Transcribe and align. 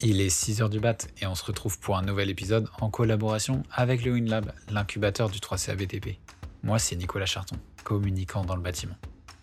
Il 0.00 0.20
est 0.20 0.28
6h 0.28 0.68
du 0.68 0.78
bat 0.78 0.96
et 1.20 1.26
on 1.26 1.34
se 1.34 1.44
retrouve 1.44 1.80
pour 1.80 1.98
un 1.98 2.02
nouvel 2.02 2.30
épisode 2.30 2.68
en 2.80 2.88
collaboration 2.88 3.64
avec 3.72 4.04
le 4.04 4.12
WinLab, 4.12 4.52
l'incubateur 4.70 5.28
du 5.28 5.40
3CA 5.40 5.74
BTP. 5.74 6.20
Moi, 6.62 6.78
c'est 6.78 6.94
Nicolas 6.94 7.26
Charton, 7.26 7.56
communicant 7.82 8.44
dans 8.44 8.54
le 8.54 8.62
bâtiment. 8.62 8.94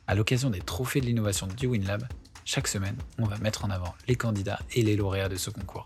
À 0.08 0.16
l'occasion 0.16 0.50
des 0.50 0.62
trophées 0.62 1.02
de 1.02 1.08
l'innovation 1.08 1.48
du 1.48 1.68
WinLab, 1.68 2.08
chaque 2.46 2.70
semaine, 2.70 2.96
on 3.20 3.26
va 3.26 3.38
mettre 3.40 3.66
en 3.66 3.70
avant 3.70 3.94
les 4.08 4.16
candidats 4.16 4.62
et 4.72 4.82
les 4.82 4.96
lauréats 4.96 5.28
de 5.28 5.36
ce 5.36 5.50
concours. 5.50 5.84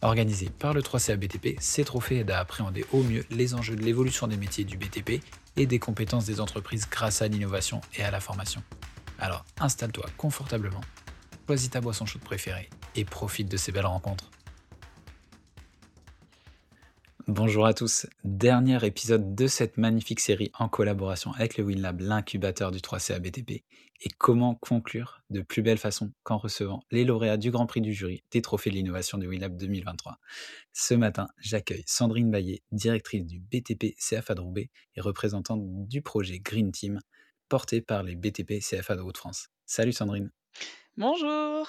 Organisé 0.00 0.50
par 0.50 0.74
le 0.74 0.82
3CA 0.82 1.14
BTP, 1.14 1.60
ces 1.60 1.84
trophées 1.84 2.18
aident 2.18 2.32
à 2.32 2.40
appréhender 2.40 2.84
au 2.92 3.04
mieux 3.04 3.24
les 3.30 3.54
enjeux 3.54 3.76
de 3.76 3.84
l'évolution 3.84 4.26
des 4.26 4.36
métiers 4.36 4.64
du 4.64 4.76
BTP 4.76 5.22
et 5.56 5.66
des 5.66 5.78
compétences 5.78 6.24
des 6.24 6.40
entreprises 6.40 6.88
grâce 6.90 7.22
à 7.22 7.28
l'innovation 7.28 7.80
et 7.94 8.02
à 8.02 8.10
la 8.10 8.18
formation. 8.18 8.64
Alors 9.20 9.44
installe-toi 9.60 10.06
confortablement, 10.16 10.80
choisis 11.46 11.70
ta 11.70 11.80
boisson 11.80 12.04
chaude 12.04 12.22
préférée 12.22 12.68
et 12.94 13.04
profite 13.04 13.48
de 13.50 13.56
ces 13.56 13.72
belles 13.72 13.86
rencontres. 13.86 14.30
Bonjour 17.28 17.66
à 17.66 17.72
tous, 17.72 18.06
dernier 18.24 18.84
épisode 18.84 19.36
de 19.36 19.46
cette 19.46 19.78
magnifique 19.78 20.18
série 20.18 20.50
en 20.58 20.68
collaboration 20.68 21.32
avec 21.32 21.56
le 21.56 21.64
WinLab, 21.64 22.00
l'incubateur 22.00 22.72
du 22.72 22.78
3CA 22.78 23.20
BTP. 23.20 23.62
Et 24.04 24.10
comment 24.18 24.56
conclure 24.56 25.22
de 25.30 25.40
plus 25.40 25.62
belle 25.62 25.78
façon 25.78 26.12
qu'en 26.24 26.36
recevant 26.36 26.82
les 26.90 27.04
lauréats 27.04 27.36
du 27.36 27.52
Grand 27.52 27.66
Prix 27.66 27.80
du 27.80 27.94
jury 27.94 28.24
des 28.32 28.42
trophées 28.42 28.70
de 28.70 28.74
l'innovation 28.74 29.18
du 29.18 29.28
WinLab 29.28 29.56
2023. 29.56 30.18
Ce 30.72 30.94
matin, 30.94 31.28
j'accueille 31.38 31.84
Sandrine 31.86 32.30
Baillet, 32.30 32.62
directrice 32.72 33.24
du 33.24 33.38
BTP 33.38 33.94
CFA 33.96 34.34
de 34.34 34.40
Roubaix 34.40 34.70
et 34.96 35.00
représentante 35.00 35.62
du 35.86 36.02
projet 36.02 36.40
Green 36.40 36.72
Team 36.72 36.98
porté 37.48 37.80
par 37.80 38.02
les 38.02 38.16
BTP 38.16 38.58
CFA 38.58 38.96
de 38.96 39.02
Haute-France. 39.02 39.50
Salut 39.64 39.92
Sandrine. 39.92 40.32
Bonjour. 40.96 41.68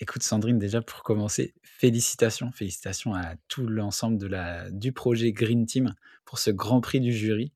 Écoute 0.00 0.22
Sandrine, 0.22 0.58
déjà 0.58 0.82
pour 0.82 1.02
commencer, 1.02 1.54
félicitations, 1.62 2.50
félicitations 2.50 3.14
à 3.14 3.36
tout 3.48 3.66
l'ensemble 3.66 4.18
de 4.18 4.26
la, 4.26 4.70
du 4.70 4.92
projet 4.92 5.32
Green 5.32 5.64
Team 5.64 5.94
pour 6.24 6.38
ce 6.38 6.50
Grand 6.50 6.80
Prix 6.80 7.00
du 7.00 7.12
jury. 7.12 7.52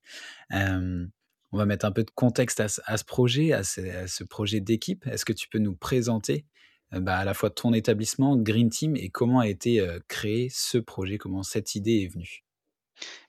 On 0.52 1.58
va 1.58 1.66
mettre 1.66 1.86
un 1.86 1.92
peu 1.92 2.04
de 2.04 2.10
contexte 2.10 2.60
à, 2.60 2.66
à 2.84 2.96
ce 2.96 3.04
projet, 3.04 3.52
à 3.52 3.64
ce, 3.64 3.80
à 3.80 4.06
ce 4.06 4.24
projet 4.24 4.60
d'équipe. 4.60 5.06
Est-ce 5.06 5.24
que 5.24 5.32
tu 5.32 5.48
peux 5.48 5.58
nous 5.58 5.74
présenter 5.74 6.44
euh, 6.92 7.00
bah, 7.00 7.18
à 7.18 7.24
la 7.24 7.34
fois 7.34 7.50
ton 7.50 7.72
établissement, 7.72 8.36
Green 8.36 8.68
Team, 8.68 8.94
et 8.96 9.08
comment 9.08 9.40
a 9.40 9.48
été 9.48 9.80
euh, 9.80 9.98
créé 10.06 10.48
ce 10.52 10.78
projet, 10.78 11.18
comment 11.18 11.42
cette 11.42 11.74
idée 11.74 12.02
est 12.02 12.12
venue? 12.12 12.45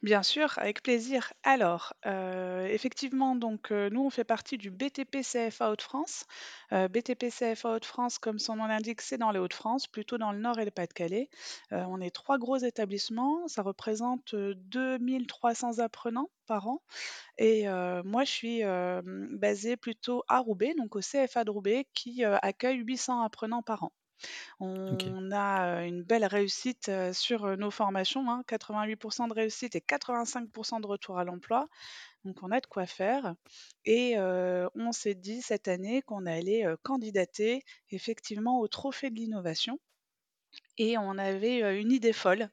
Bien 0.03 0.21
sûr, 0.21 0.53
avec 0.57 0.83
plaisir. 0.83 1.33
Alors, 1.43 1.93
heu, 2.05 2.67
effectivement, 2.69 3.35
donc, 3.35 3.71
heu, 3.71 3.89
nous, 3.89 4.01
on 4.05 4.09
fait 4.11 4.23
partie 4.23 4.57
du 4.57 4.69
BTP 4.69 5.23
CFA 5.23 5.71
Hauts-de-France. 5.71 6.25
Heu, 6.71 6.87
BTP 6.87 7.29
CFA 7.31 7.75
Hauts-de-France, 7.75 8.19
comme 8.19 8.37
son 8.39 8.55
nom 8.57 8.67
l'indique, 8.67 9.01
c'est 9.01 9.17
dans 9.17 9.31
les 9.31 9.39
Hauts-de-France, 9.39 9.87
plutôt 9.87 10.17
dans 10.19 10.31
le 10.31 10.39
Nord 10.39 10.59
et 10.59 10.65
le 10.65 10.71
Pas-de-Calais. 10.71 11.29
On 11.71 11.99
est 12.01 12.11
3 12.11 12.37
gros 12.37 12.57
établissements, 12.57 13.47
ça 13.47 13.61
représente, 13.63 14.33
heu, 14.35 14.53
2 14.55 15.25
300 15.27 15.79
apprenants 15.79 16.29
par 16.45 16.67
an 16.67 16.81
et 17.39 17.67
moi, 18.05 18.23
je 18.25 18.31
suis, 18.31 18.61
basée 19.37 19.77
plutôt 19.77 20.23
à 20.29 20.39
Roubaix, 20.39 20.73
donc 20.77 20.95
au 20.97 21.01
CFA 21.01 21.43
de 21.45 21.51
Roubaix 21.51 21.87
qui, 21.95 22.23
accueille 22.25 22.77
800 22.79 23.21
apprenants 23.23 23.63
par 23.63 23.83
an. 23.85 23.91
On 24.59 25.31
a, 25.31 25.85
une 25.85 26.03
belle 26.03 26.25
réussite, 26.25 26.91
sur, 27.13 27.57
nos 27.57 27.71
formations, 27.71 28.29
hein, 28.29 28.43
88% 28.47 29.29
de 29.29 29.33
réussite 29.33 29.75
et 29.75 29.79
85% 29.79 30.81
de 30.81 30.87
retour 30.87 31.19
à 31.19 31.23
l'emploi, 31.23 31.67
donc 32.25 32.41
on 32.41 32.51
a 32.51 32.59
de 32.59 32.65
quoi 32.65 32.85
faire 32.85 33.35
et 33.85 34.15
on 34.17 34.91
s'est 34.91 35.15
dit 35.15 35.41
cette 35.41 35.67
année 35.67 36.01
qu'on 36.01 36.25
allait, 36.25 36.65
candidater 36.83 37.63
effectivement 37.91 38.59
au 38.59 38.67
trophée 38.67 39.09
de 39.09 39.15
l'innovation 39.15 39.79
et 40.77 40.97
on 40.97 41.17
avait, 41.17 41.79
une 41.79 41.91
idée 41.91 42.13
folle, 42.13 42.49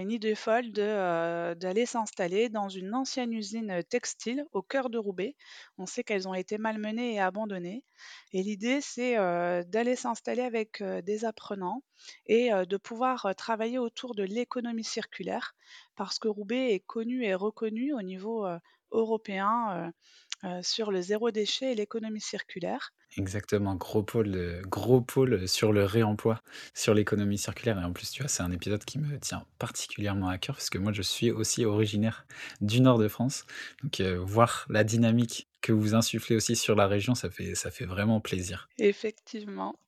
une 0.00 0.10
idée 0.10 0.34
folle 0.34 0.72
heu, 0.78 1.54
d'aller 1.56 1.86
s'installer 1.86 2.48
dans 2.48 2.68
une 2.68 2.94
ancienne 2.94 3.32
usine, 3.32 3.82
textile 3.88 4.44
au 4.52 4.62
cœur 4.62 4.90
de 4.90 4.98
Roubaix. 4.98 5.36
On 5.78 5.86
sait 5.86 6.04
qu'elles 6.04 6.28
ont 6.28 6.34
été 6.34 6.58
malmenées 6.58 7.14
et 7.14 7.20
abandonnées 7.20 7.84
et 8.32 8.42
l'idée 8.42 8.80
c'est, 8.80 9.18
heu, 9.18 9.64
d'aller 9.66 9.96
s'installer 9.96 10.42
avec, 10.42 10.82
des 10.82 11.24
apprenants 11.24 11.82
et 12.26 12.50
de 12.50 12.76
pouvoir, 12.76 13.34
travailler 13.36 13.78
autour 13.78 14.14
de 14.14 14.22
l'économie 14.24 14.84
circulaire 14.84 15.54
parce 15.96 16.18
que 16.18 16.28
Roubaix 16.28 16.72
est 16.74 16.80
connu 16.80 17.24
et 17.24 17.34
reconnu 17.34 17.92
au 17.94 18.02
niveau, 18.02 18.46
européen, 18.92 19.92
heu, 20.44 20.62
sur 20.62 20.90
le 20.92 21.00
zéro 21.02 21.30
déchet 21.30 21.72
et 21.72 21.74
l'économie 21.74 22.20
circulaire. 22.20 22.90
Exactement, 23.16 23.76
gros 23.76 24.02
pôle, 24.02 24.60
gros 24.66 25.00
pôle 25.00 25.46
sur 25.46 25.72
le 25.72 25.84
réemploi, 25.84 26.42
sur 26.74 26.94
l'économie 26.94 27.38
circulaire 27.38 27.78
et 27.80 27.84
en 27.84 27.92
plus, 27.92 28.10
tu 28.10 28.22
vois, 28.22 28.28
c'est 28.28 28.42
un 28.42 28.50
épisode 28.50 28.84
qui 28.84 28.98
me 28.98 29.20
tient 29.20 29.46
particulièrement 29.60 30.28
à 30.28 30.36
cœur 30.38 30.56
parce 30.56 30.68
que 30.68 30.78
moi, 30.78 30.92
je 30.92 31.02
suis 31.02 31.30
aussi 31.30 31.64
originaire 31.64 32.26
du 32.60 32.80
nord 32.80 32.98
de 32.98 33.06
France. 33.06 33.44
Donc, 33.84 34.00
heu, 34.00 34.16
voir 34.16 34.66
la 34.68 34.82
dynamique 34.82 35.48
que 35.60 35.72
vous 35.72 35.94
insufflez 35.94 36.34
aussi 36.34 36.56
sur 36.56 36.74
la 36.74 36.88
région, 36.88 37.14
ça 37.14 37.30
fait 37.30 37.54
ça 37.54 37.70
fait 37.70 37.86
vraiment 37.86 38.20
plaisir. 38.20 38.68
Effectivement. 38.78 39.80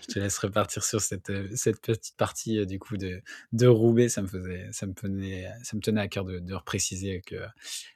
Je 0.00 0.06
te 0.06 0.18
laisse 0.18 0.38
repartir 0.38 0.82
sur 0.84 1.00
cette, 1.00 1.30
cette 1.56 1.80
petite 1.82 2.16
partie, 2.16 2.58
heu, 2.58 2.66
du 2.66 2.78
coup 2.78 2.96
de 2.96 3.22
de 3.52 3.66
Roubaix. 3.66 4.08
Ça 4.08 4.22
me 4.22 4.26
faisait 4.28 4.68
ça 4.72 4.86
me 4.86 4.94
tenait 4.94 5.48
ça 5.62 5.76
me 5.76 5.82
tenait 5.82 6.00
à 6.00 6.08
cœur 6.08 6.24
de 6.24 6.38
de 6.38 6.54
repréciser 6.54 7.20
que 7.22 7.36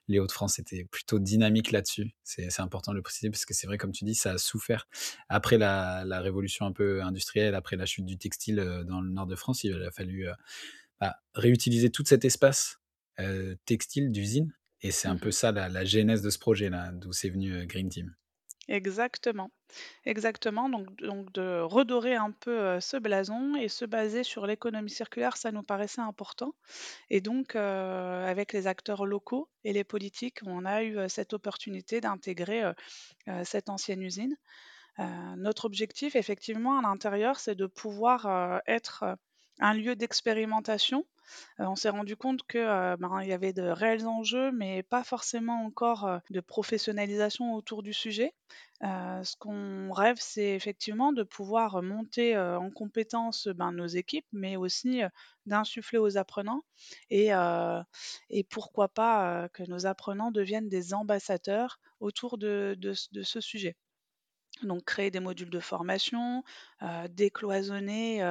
les 0.08 0.18
Hauts-de-France 0.18 0.58
étaient 0.58 0.84
plutôt 0.84 1.18
dynamiques 1.18 1.72
là-dessus. 1.72 2.12
C'est 2.24 2.60
important 2.60 2.92
de 2.92 2.96
le 2.96 3.02
préciser 3.02 3.30
parce 3.30 3.44
que 3.46 3.54
c'est 3.54 3.66
vrai, 3.66 3.78
comme 3.78 3.92
tu 3.92 4.04
dis, 4.04 4.14
ça 4.14 4.32
a 4.32 4.38
souffert 4.38 4.88
après 5.28 5.58
la 5.58 6.04
la 6.04 6.20
révolution 6.20 6.66
un 6.66 6.72
peu 6.72 7.02
industrielle, 7.02 7.54
après 7.54 7.76
la 7.76 7.86
chute 7.86 8.06
du 8.06 8.18
textile, 8.18 8.58
heu, 8.60 8.84
dans 8.84 9.00
le 9.00 9.10
nord 9.10 9.26
de 9.26 9.36
France. 9.36 9.64
Il 9.64 9.72
a 9.82 9.90
fallu, 9.90 10.26
bah, 11.00 11.16
réutiliser 11.34 11.90
tout 11.90 12.04
cet 12.06 12.24
espace, 12.24 12.80
textile 13.64 14.10
d'usine 14.12 14.52
et 14.82 14.90
c'est 14.90 15.08
un 15.08 15.16
peu 15.16 15.30
Mmh 15.30 15.32
ça 15.32 15.52
la 15.52 15.68
la 15.68 15.84
genèse 15.84 16.22
de 16.22 16.30
ce 16.30 16.38
projet-là, 16.38 16.92
d'où 16.92 17.12
c'est 17.12 17.30
venu, 17.30 17.66
Green 17.66 17.88
Team. 17.88 18.14
Exactement, 18.68 19.50
exactement, 20.04 20.68
donc 20.68 20.86
de 21.32 21.60
redorer 21.60 22.14
un 22.14 22.30
peu, 22.30 22.80
ce 22.80 22.96
blason 22.96 23.56
et 23.56 23.68
se 23.68 23.84
baser 23.84 24.24
sur 24.24 24.46
l'économie 24.46 24.90
circulaire, 24.90 25.36
ça 25.36 25.52
nous 25.52 25.62
paraissait 25.62 26.00
important 26.00 26.54
et 27.10 27.20
donc 27.20 27.56
avec 27.56 28.52
les 28.52 28.66
acteurs 28.66 29.06
locaux 29.06 29.48
et 29.64 29.72
les 29.72 29.84
politiques, 29.84 30.40
on 30.46 30.64
a 30.64 30.82
eu, 30.82 30.98
cette 31.08 31.32
opportunité 31.32 32.00
d'intégrer, 32.00 32.62
cette 33.44 33.68
ancienne 33.68 34.02
usine. 34.02 34.36
Notre 35.36 35.64
objectif 35.64 36.16
effectivement 36.16 36.78
à 36.78 36.82
l'intérieur, 36.82 37.38
c'est 37.38 37.54
de 37.54 37.66
pouvoir, 37.66 38.60
être, 38.66 39.04
un 39.60 39.74
lieu 39.74 39.96
d'expérimentation. 39.96 41.06
Heu, 41.60 41.66
on 41.66 41.76
s'est 41.76 41.90
rendu 41.90 42.16
compte 42.16 42.42
que, 42.46 42.58
heu, 42.58 42.96
ben, 42.98 43.22
y 43.22 43.32
avait 43.32 43.52
de 43.54 43.62
réels 43.64 44.06
enjeux, 44.08 44.52
mais 44.52 44.82
pas 44.84 45.04
forcément 45.04 45.64
encore, 45.66 46.06
heu, 46.08 46.20
de 46.30 46.40
professionnalisation 46.40 47.54
autour 47.54 47.82
du 47.82 47.92
sujet. 47.94 48.34
Ce 48.82 49.36
qu'on 49.38 49.92
rêve, 49.92 50.16
c'est 50.20 50.54
effectivement 50.54 51.12
de 51.12 51.22
pouvoir, 51.22 51.82
monter, 51.82 52.36
en 52.38 52.70
compétence, 52.70 53.48
ben, 53.48 53.72
nos 53.72 53.86
équipes, 53.86 54.26
mais 54.32 54.56
aussi, 54.56 55.02
d'insuffler 55.46 55.98
aux 55.98 56.16
apprenants 56.18 56.62
et 57.10 58.44
pourquoi 58.50 58.88
pas, 58.88 59.48
que 59.50 59.62
nos 59.64 59.86
apprenants 59.86 60.30
deviennent 60.30 60.68
des 60.68 60.94
ambassadeurs 60.94 61.78
autour 62.00 62.38
de 62.38 62.76
ce 62.94 63.40
sujet. 63.40 63.76
Donc 64.62 64.84
créer 64.84 65.10
des 65.10 65.20
modules 65.20 65.50
de 65.50 65.60
formation, 65.60 66.42
décloisonner, 67.10 68.22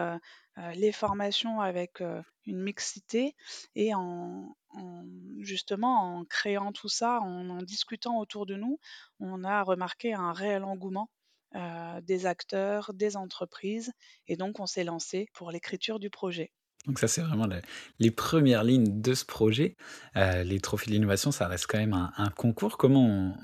heu, 0.57 0.71
les 0.75 0.91
formations 0.91 1.61
avec, 1.61 2.01
heu, 2.01 2.23
une 2.45 2.61
mixité 2.61 3.35
et 3.75 3.93
en 3.95 4.55
en 4.75 5.03
justement, 5.39 6.17
en 6.19 6.25
créant 6.25 6.71
tout 6.71 6.89
ça, 6.89 7.19
en 7.21 7.49
en 7.49 7.61
discutant 7.61 8.17
autour 8.19 8.45
de 8.47 8.55
nous, 8.55 8.79
on 9.19 9.43
a 9.43 9.61
remarqué 9.63 10.13
un 10.13 10.33
réel 10.33 10.63
engouement, 10.63 11.09
heu, 11.55 12.01
des 12.01 12.25
acteurs, 12.25 12.93
des 12.93 13.15
entreprises 13.17 13.91
et 14.27 14.35
donc 14.37 14.59
on 14.59 14.65
s'est 14.67 14.83
lancé 14.83 15.27
pour 15.33 15.51
l'écriture 15.51 15.99
du 15.99 16.09
projet. 16.09 16.51
Donc 16.85 16.99
ça, 16.99 17.07
c'est 17.07 17.21
vraiment 17.21 17.47
le 17.47 17.61
les 17.99 18.11
premières 18.11 18.65
lignes 18.65 19.01
de 19.01 19.13
ce 19.13 19.23
projet. 19.23 19.77
Heu, 20.17 20.43
les 20.43 20.59
trophées 20.59 20.87
de 20.87 20.91
l'innovation, 20.91 21.31
ça 21.31 21.47
reste 21.47 21.65
quand 21.69 21.77
même 21.77 21.93
un 21.93 22.29
concours. 22.29 22.77
Comment 22.77 23.37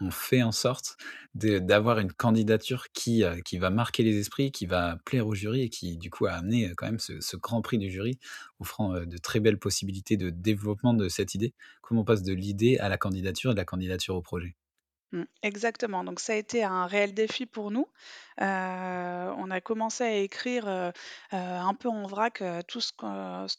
on 0.00 0.10
fait 0.12 0.42
en 0.44 0.52
sorte 0.52 0.96
d'avoir 1.34 1.98
une 1.98 2.12
candidature 2.12 2.86
qui, 2.92 3.24
heu, 3.24 3.40
qui 3.44 3.58
va 3.58 3.70
marquer 3.70 4.04
les 4.04 4.18
esprits, 4.18 4.52
qui 4.52 4.66
va 4.66 4.96
plaire 5.04 5.26
au 5.26 5.34
jury 5.34 5.62
et 5.62 5.68
qui, 5.70 5.96
du 5.98 6.08
coup, 6.10 6.26
a 6.26 6.32
amené, 6.34 6.68
heu, 6.68 6.74
quand 6.76 6.86
même 6.86 7.00
ce 7.00 7.36
grand 7.36 7.62
prix 7.62 7.78
du 7.78 7.90
jury, 7.90 8.18
offrant, 8.60 8.92
de 9.04 9.18
très 9.18 9.40
belles 9.40 9.58
possibilités 9.58 10.16
de 10.16 10.30
développement 10.30 10.94
de 10.94 11.08
cette 11.08 11.34
idée? 11.34 11.54
Comment 11.82 12.02
on 12.02 12.04
passe 12.04 12.22
de 12.22 12.32
l'idée 12.32 12.78
à 12.78 12.88
la 12.88 12.96
candidature 12.98 13.50
et 13.50 13.54
de 13.54 13.58
la 13.58 13.64
candidature 13.64 14.14
au 14.14 14.22
projet? 14.22 14.54
Mmh, 15.12 15.22
exactement, 15.42 16.04
donc 16.04 16.20
ça 16.20 16.34
a 16.34 16.36
été 16.36 16.62
un 16.64 16.86
réel 16.86 17.14
défi 17.14 17.46
pour 17.46 17.70
nous. 17.70 17.86
Heu, 18.40 18.44
on 19.36 19.50
a 19.50 19.60
commencé 19.60 20.04
à 20.04 20.14
écrire, 20.16 20.68
heu 20.68 20.88
heu, 21.32 21.36
un 21.36 21.74
peu 21.74 21.88
en 21.88 22.06
vrac, 22.06 22.40
heu, 22.42 22.62
tout 22.66 22.80
ce 22.80 22.92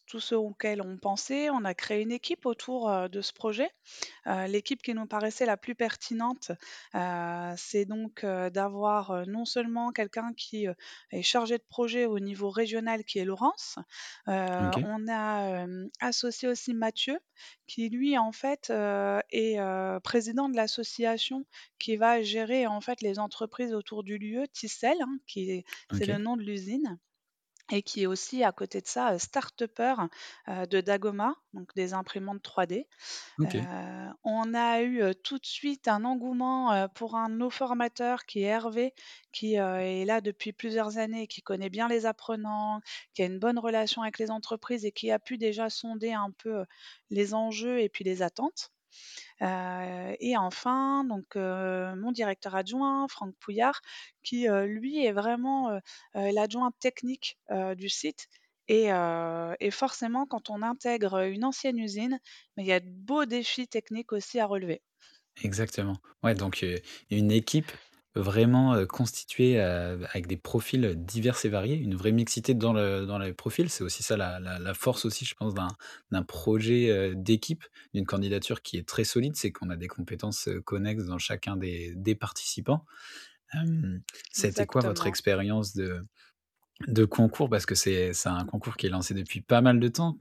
tout 0.07 0.19
ce 0.19 0.35
auquel 0.35 0.81
on 0.81 0.97
pensait. 0.97 1.49
On 1.49 1.65
a 1.65 1.73
créé 1.73 2.01
une 2.01 2.11
équipe 2.11 2.45
autour, 2.45 2.89
heu, 2.89 3.09
de 3.09 3.21
ce 3.21 3.33
projet. 3.33 3.69
Heu, 4.27 4.45
l'équipe 4.47 4.81
qui 4.81 4.93
nous 4.93 5.05
paraissait 5.07 5.45
la 5.45 5.57
plus 5.57 5.75
pertinente, 5.75 6.51
heu, 6.95 7.53
c'est 7.57 7.85
donc, 7.85 8.23
heu, 8.23 8.49
d'avoir, 8.51 9.11
heu, 9.11 9.25
non 9.25 9.45
seulement 9.45 9.91
quelqu'un 9.91 10.33
qui, 10.35 10.67
heu, 10.67 10.75
est 11.11 11.23
chargé 11.23 11.57
de 11.57 11.63
projet 11.69 12.05
au 12.05 12.19
niveau 12.19 12.49
régional 12.49 13.03
qui 13.05 13.19
est 13.19 13.25
Laurence. 13.25 13.77
Heu, 14.27 14.31
OK. 14.59 14.83
on 14.83 15.07
a, 15.07 15.61
hem, 15.63 15.89
associé 15.99 16.47
aussi 16.47 16.73
Mathieu 16.73 17.19
qui 17.67 17.89
lui 17.89 18.17
en 18.17 18.31
fait, 18.31 18.69
heu, 18.69 19.21
est, 19.31 19.59
heu, 19.59 19.99
président 20.03 20.49
de 20.49 20.55
l'association 20.55 21.45
qui 21.79 21.95
va 21.97 22.21
gérer 22.21 22.67
en 22.67 22.81
fait 22.81 23.01
les 23.01 23.19
entreprises 23.19 23.73
autour 23.73 24.03
du 24.03 24.17
lieu, 24.17 24.45
Hein, 25.01 25.17
qui 25.27 25.51
est 25.51 25.65
c'est 25.91 26.05
le 26.05 26.17
nom 26.17 26.37
de 26.37 26.43
l'usine 26.43 26.99
et 27.71 27.83
qui 27.83 28.01
est 28.03 28.05
aussi 28.07 28.43
à 28.43 28.51
côté 28.51 28.81
de 28.81 28.87
ça, 28.87 29.17
start-upper, 29.19 29.95
heu, 30.47 30.65
de 30.67 30.81
Dagoma, 30.81 31.35
donc 31.53 31.73
des 31.75 31.93
imprimantes 31.93 32.41
3D. 32.41 32.87
Heu, 33.45 33.49
OK. 33.49 33.69
on 34.23 34.53
a 34.55 34.81
eu, 34.81 35.01
heu, 35.03 35.13
tout 35.15 35.37
de 35.39 35.45
suite 35.45 35.87
un 35.87 36.03
engouement, 36.05 36.73
heu, 36.73 36.87
pour 36.95 37.15
un 37.15 37.29
de 37.29 37.35
nos 37.35 37.49
formateurs 37.51 38.25
qui 38.25 38.39
est 38.41 38.47
Hervé, 38.47 38.93
qui, 39.31 39.55
est 39.55 40.05
là 40.05 40.19
depuis 40.21 40.51
plusieurs 40.53 40.97
années, 40.97 41.27
qui 41.27 41.41
connaît 41.43 41.69
bien 41.69 41.87
les 41.87 42.05
apprenants, 42.07 42.81
qui 43.13 43.21
a 43.23 43.25
une 43.25 43.39
bonne 43.39 43.59
relation 43.59 44.01
avec 44.03 44.17
les 44.19 44.31
entreprises 44.31 44.85
et 44.85 44.91
qui 44.91 45.11
a 45.11 45.19
pu 45.19 45.37
déjà 45.37 45.69
sonder 45.69 46.13
un 46.13 46.31
peu, 46.31 46.65
les 47.11 47.33
enjeux 47.35 47.79
et 47.81 47.89
puis 47.89 48.03
les 48.03 48.21
attentes. 48.23 48.71
Heu 49.41 50.15
et 50.19 50.37
enfin 50.37 51.03
donc 51.05 51.35
heu, 51.35 51.95
mon 51.95 52.11
directeur 52.11 52.55
adjoint, 52.55 53.07
Franck 53.09 53.35
Pouillard, 53.39 53.81
qui, 54.23 54.47
heu, 54.49 54.65
lui 54.65 55.05
est 55.05 55.11
vraiment, 55.13 55.79
l'adjoint 56.15 56.71
technique, 56.79 57.39
du 57.77 57.89
site 57.89 58.27
et 58.69 58.89
forcément 59.71 60.25
quand 60.27 60.49
on 60.49 60.61
intègre, 60.61 61.19
une 61.27 61.43
ancienne 61.45 61.79
usine, 61.79 62.19
il 62.57 62.65
y 62.65 62.71
a 62.73 62.79
de 62.79 62.89
beaux 62.89 63.25
défis 63.25 63.67
techniques 63.67 64.11
aussi 64.13 64.39
à 64.39 64.45
relever. 64.47 64.81
Exactement. 65.43 65.97
Ouais, 66.23 66.33
donc 66.35 66.65
une 67.09 67.31
équipe 67.31 67.71
vraiment, 68.19 68.75
heu, 68.75 68.85
constituée, 68.85 69.59
heu, 69.59 69.99
avec 70.11 70.27
des 70.27 70.37
profils, 70.37 70.95
divers 70.97 71.37
et 71.45 71.49
variés, 71.49 71.75
une 71.77 71.95
vraie 71.95 72.11
mixité 72.11 72.53
dans 72.53 72.73
le 72.73 73.05
dans 73.05 73.17
les 73.19 73.33
profils. 73.33 73.69
C'est 73.69 73.83
aussi 73.83 74.03
ça 74.03 74.17
la 74.17 74.39
la 74.39 74.59
la 74.59 74.73
force 74.73 75.05
aussi, 75.05 75.25
je 75.25 75.35
pense, 75.35 75.53
d'un 76.11 76.23
projet, 76.23 76.89
heu, 76.91 77.15
d'équipe, 77.15 77.63
d'une 77.93 78.05
candidature 78.05 78.61
qui 78.61 78.77
est 78.77 78.87
très 78.87 79.03
solide, 79.03 79.35
c'est 79.35 79.51
qu'on 79.51 79.69
a 79.69 79.75
des 79.77 79.87
compétences, 79.87 80.49
connexes 80.65 81.05
dans 81.05 81.17
chacun 81.19 81.57
des 81.57 81.93
des 81.95 82.15
participants. 82.15 82.85
Été 84.43 84.65
quoi 84.65 84.81
votre 84.81 85.07
expérience 85.07 85.73
de 85.75 86.05
de 86.87 87.05
concours? 87.05 87.49
Parce 87.49 87.65
que 87.65 87.75
c'est 87.75 88.11
un 88.25 88.45
concours 88.45 88.77
qui 88.77 88.87
est 88.87 88.89
lancé 88.89 89.13
depuis 89.15 89.41
pas 89.41 89.61
mal 89.61 89.79
de 89.79 89.87
temps, 89.89 90.17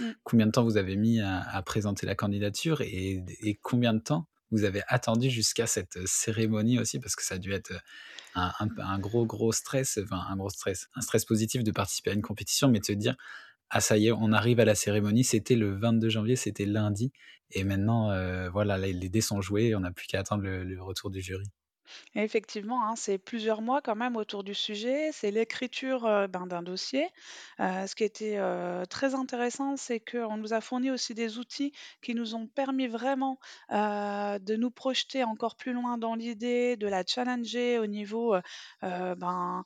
Mmh. 0.00 0.14
combien 0.24 0.46
de 0.46 0.52
temps 0.52 0.64
vous 0.64 0.76
avez 0.78 0.96
mis 0.96 1.20
à 1.20 1.40
à 1.40 1.62
présenter 1.62 2.06
la 2.06 2.14
candidature 2.16 2.80
et 2.82 3.24
et 3.42 3.56
combien 3.62 3.94
de 3.94 4.00
temps 4.00 4.28
vous 4.50 4.64
avez 4.64 4.82
attendu 4.88 5.30
jusqu'à 5.30 5.66
cette, 5.66 5.96
heu, 5.96 6.04
cérémonie 6.06 6.78
aussi? 6.78 7.00
Parce 7.00 7.16
que 7.16 7.24
ça 7.24 7.36
a 7.36 7.38
dû 7.38 7.52
être, 7.52 7.72
heu, 7.72 7.78
un 8.36 8.98
gros, 9.00 9.26
gros 9.26 9.52
stress, 9.52 9.98
un 10.10 10.36
gros 10.36 10.50
stress, 10.50 10.88
un 10.96 11.00
stress 11.02 11.24
positif 11.24 11.64
de 11.64 11.72
participer 11.72 12.10
à 12.10 12.14
une 12.14 12.22
compétition, 12.22 12.68
mais 12.68 12.80
de 12.80 12.84
se 12.86 12.92
dire: 12.92 13.16
«Ah 13.70 13.80
ça 13.82 13.98
y 13.98 14.08
est, 14.08 14.12
on 14.12 14.32
arrive 14.32 14.60
à 14.60 14.66
la 14.66 14.74
cérémonie». 14.76 15.24
C'était 15.24 15.56
le 15.56 15.76
22 15.78 16.10
janvier, 16.10 16.36
c'était 16.36 16.66
lundi 16.66 17.12
et 17.52 17.64
maintenant, 17.64 18.12
heu, 18.12 18.48
voilà, 18.50 18.78
les 18.78 18.94
dés 19.10 19.22
sont 19.22 19.40
joués, 19.42 19.74
on 19.76 19.80
n'a 19.82 19.92
plus 19.92 20.06
qu'à 20.08 20.20
attendre 20.20 20.44
le 20.44 20.82
retour 20.82 21.10
du 21.10 21.22
jury. 21.22 21.46
Effectivement, 22.14 22.84
hein, 22.86 22.96
c'est 22.96 23.18
plusieurs 23.18 23.62
mois 23.62 23.80
quand 23.82 23.94
même 23.96 24.16
autour 24.16 24.44
du 24.44 24.54
sujet. 24.54 25.10
C'est 25.12 25.30
l'écriture 25.30 26.04
euh, 26.06 26.26
ben, 26.26 26.46
d'un 26.46 26.62
dossier. 26.62 27.08
Euh, 27.60 27.86
ce 27.86 27.94
qui 27.94 28.04
était 28.04 28.36
euh, 28.38 28.84
très 28.86 29.14
intéressant, 29.14 29.76
c'est 29.76 30.00
qu'on 30.00 30.36
nous 30.36 30.52
a 30.52 30.60
fourni 30.60 30.90
aussi 30.90 31.14
des 31.14 31.38
outils 31.38 31.72
qui 32.02 32.14
nous 32.14 32.34
ont 32.34 32.46
permis 32.46 32.86
vraiment 32.88 33.38
de 33.70 34.56
nous 34.56 34.70
projeter 34.70 35.24
encore 35.24 35.56
plus 35.56 35.72
loin 35.72 35.98
dans 35.98 36.14
l'idée, 36.14 36.76
de 36.76 36.86
la 36.86 37.04
challenger 37.06 37.78
au 37.78 37.86
niveau, 37.86 38.34
ben, 38.82 39.64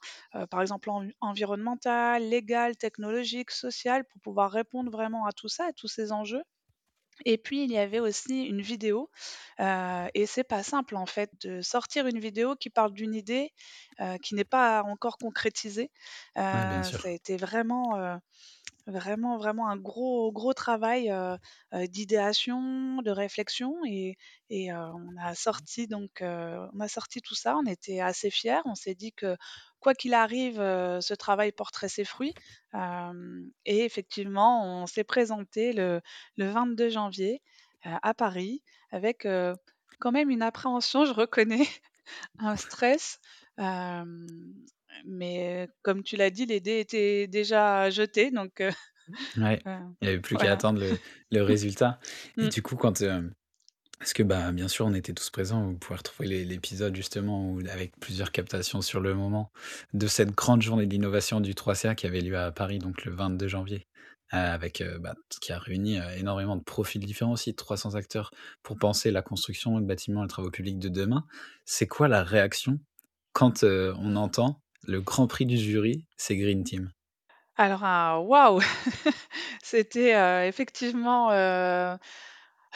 par 0.50 0.60
exemple, 0.60 0.90
en- 0.90 1.08
environnemental, 1.20 2.22
légal, 2.28 2.76
technologique, 2.76 3.50
social, 3.50 4.04
pour 4.04 4.20
pouvoir 4.20 4.50
répondre 4.50 4.90
vraiment 4.90 5.26
à 5.26 5.32
tout 5.32 5.48
ça, 5.48 5.66
à 5.66 5.72
tous 5.72 5.88
ces 5.88 6.12
enjeux. 6.12 6.42
Et 7.24 7.38
puis, 7.38 7.64
il 7.64 7.70
y 7.72 7.78
avait 7.78 8.00
aussi 8.00 8.44
une 8.44 8.60
vidéo, 8.62 9.10
heu 9.60 10.08
et 10.14 10.26
c'est 10.26 10.44
pas 10.44 10.62
simple, 10.62 10.96
en 10.96 11.06
fait, 11.06 11.30
de 11.42 11.62
sortir 11.62 12.06
une 12.06 12.19
vidéo 12.20 12.56
qui 12.56 12.70
parle 12.70 12.92
d'une 12.92 13.14
idée, 13.14 13.52
heu, 14.00 14.16
qui 14.22 14.34
n'est 14.34 14.44
pas 14.44 14.82
encore 14.84 15.19
concrétisée. 15.19 15.90
Ouais, 16.52 16.66
bien 16.66 16.82
ça 16.92 17.08
a 17.08 17.12
été 17.12 17.36
vraiment, 17.36 17.96
vraiment, 18.87 19.37
vraiment 19.38 19.69
un 19.69 19.76
gros, 19.76 20.32
gros 20.32 20.55
travail, 20.55 21.11
heu 21.11 21.37
heu, 21.75 21.88
d'idéation, 21.88 23.02
de 23.02 23.11
réflexion 23.11 23.76
et 23.87 24.17
heu, 24.73 24.75
on 24.75 25.17
a 25.20 25.34
sorti 25.34 25.87
donc 25.87 26.23
on 26.23 26.81
a 26.81 26.88
sorti 26.88 27.20
tout 27.23 27.34
ça. 27.34 27.56
On 27.56 27.67
était 27.67 28.00
assez 28.00 28.31
fiers. 28.31 28.61
On 28.64 28.75
s'est 28.75 28.94
dit 28.94 29.12
que, 29.12 29.37
quoi 29.81 29.94
qu'il 29.94 30.14
arrive, 30.14 30.56
ce 30.58 31.14
travail 31.14 31.52
porterait 31.52 31.88
ses 31.88 32.05
fruits. 32.05 32.34
Et 33.64 33.84
effectivement, 33.84 34.64
on 34.82 34.87
s'est 34.87 35.05
présenté 35.05 35.73
le 35.73 36.00
le 36.37 36.50
22 36.50 36.90
janvier, 36.90 37.43
à 37.84 38.14
Paris 38.14 38.62
avec, 38.90 39.26
quand 40.00 40.12
même 40.12 40.31
une 40.31 40.43
appréhension, 40.43 41.05
je 41.05 41.12
reconnais, 41.12 41.67
un 42.38 42.56
stress, 42.56 43.20
mais 45.06 45.69
comme 45.83 46.03
tu 46.03 46.17
l'as 46.17 46.31
dit, 46.31 46.47
les 46.47 46.61
dés 46.61 46.81
étaient 46.81 47.27
déjà 47.29 47.91
jetés 47.91 48.31
donc 48.31 48.61
Ouais, 49.37 49.65
heu, 49.67 49.97
il 50.00 50.06
y 50.06 50.09
avait 50.11 50.21
plus 50.21 50.37
qu'à 50.37 50.50
voilà. 50.50 50.53
attendre 50.53 50.81
le 50.81 50.99
le 51.31 51.43
résultat 51.43 51.99
et 52.41 52.47
Mmh. 52.47 52.49
du 52.49 52.61
coup 52.62 52.77
quand, 52.77 53.00
hem 53.00 53.33
Parce 54.00 54.15
que, 54.15 54.23
bah, 54.25 54.53
bien 54.53 54.69
sûr, 54.69 54.87
on 54.87 54.94
était 54.94 55.15
tous 55.15 55.31
présents. 55.31 55.67
Vous 55.67 55.79
pouvez 55.79 55.97
retrouver 55.99 56.29
l'é 56.29 56.44
l'épisode 56.47 56.97
justement 56.97 57.50
où 57.53 57.61
avec 57.71 57.99
plusieurs 58.00 58.33
captations 58.33 58.83
sur 58.83 59.00
le 59.00 59.15
moment 59.15 59.53
de 59.94 60.06
cette 60.09 60.33
grande 60.33 60.62
journée 60.62 60.87
de 60.87 60.93
l'innovation 60.93 61.41
du 61.41 61.55
3CA 61.55 61.97
qui 61.97 62.06
avait 62.09 62.23
lieu 62.23 62.39
à 62.39 62.53
Paris, 62.53 62.79
donc 62.81 63.05
le 63.06 63.12
22 63.15 63.49
janvier, 63.49 63.89
avec, 64.31 64.85
bah, 65.00 65.15
qui 65.43 65.53
a 65.53 65.59
réuni, 65.61 65.99
énormément 66.19 66.56
de 66.56 66.65
profils 66.65 67.05
différents 67.05 67.33
aussi, 67.35 67.55
300 67.56 67.97
acteurs 67.97 68.33
pour 68.65 68.79
penser 68.79 69.11
la 69.12 69.23
construction, 69.23 69.79
le 69.79 69.87
bâtiment, 69.87 70.23
les 70.23 70.29
travaux 70.29 70.50
publics 70.53 70.81
de 70.81 70.89
demain. 70.91 71.27
C'est 71.67 71.89
quoi 71.89 72.09
la 72.09 72.25
réaction 72.25 72.81
quand, 73.35 73.65
on 73.65 74.17
entend 74.17 74.62
le 74.84 75.00
grand 75.00 75.26
prix 75.26 75.46
du 75.46 75.56
jury, 75.58 76.05
c'est 76.17 76.37
Green 76.37 76.64
Team? 76.64 76.93
Alors, 77.56 77.82
waouh! 78.29 78.61
C'était, 79.62 80.14
heu, 80.14 80.46
effectivement, 80.46 81.31
heu 81.32 81.96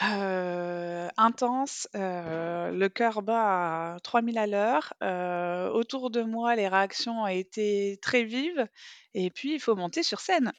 heu, 0.03 1.09
intense, 1.17 1.87
le 1.93 2.87
cœur 2.89 3.21
bat 3.23 3.95
à 3.95 3.99
3000 4.01 4.37
à 4.37 4.47
l'heure. 4.47 4.93
Heu, 5.03 5.69
autour 5.73 6.11
de 6.11 6.21
moi, 6.23 6.55
les 6.55 6.67
réactions 6.67 7.23
ont 7.23 7.27
été 7.27 7.97
très 8.01 8.23
vives 8.23 8.67
et 9.15 9.31
puis 9.31 9.53
il 9.55 9.59
faut 9.59 9.75
monter 9.75 10.03
sur 10.03 10.19
scène. 10.19 10.53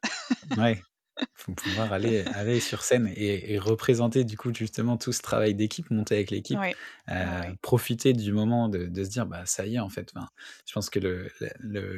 Ouais. 0.55 0.85
Faut 1.33 1.53
pouvoir 1.53 1.93
aller 1.93 2.25
aller 2.31 2.59
sur 2.59 2.81
scène 2.83 3.07
et 3.15 3.53
et 3.53 3.57
représenter 3.59 4.25
du 4.25 4.35
coup 4.37 4.53
justement 4.53 4.97
tout 4.97 5.13
ce 5.13 5.21
travail 5.21 5.55
d'équipe, 5.55 5.89
monter 5.89 6.15
avec 6.15 6.31
l'équipe, 6.31 6.65
heu, 7.09 7.13
oui. 7.21 7.59
profiter 7.61 8.11
du 8.13 8.33
moment 8.33 8.67
de 8.69 8.85
de 8.87 9.03
se 9.05 9.09
dire: 9.09 9.25
«Bah, 9.25 9.45
ça 9.45 9.65
y 9.65 9.75
est 9.75 9.79
en 9.79 9.89
fait». 9.89 10.11
Enfin, 10.15 10.27
je 10.67 10.73
pense 10.73 10.89
que 10.89 10.99
le 10.99 11.29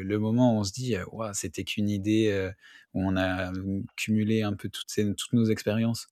le 0.04 0.20
moment 0.20 0.56
où 0.56 0.60
on 0.60 0.64
se 0.64 0.72
dit, 0.74 0.96
heu: 0.96 1.06
«Waouh, 1.12 1.34
c'était 1.34 1.64
qu'une 1.64 1.90
idée», 1.90 2.30
heu, 2.32 2.52
où 2.94 3.02
on 3.04 3.18
a, 3.18 3.52
cumulé 3.98 4.44
un 4.44 4.54
peu 4.54 4.70
toutes 4.70 4.90
ces 4.92 5.06
toutes 5.16 5.34
nos 5.34 5.46
expériences 5.46 6.08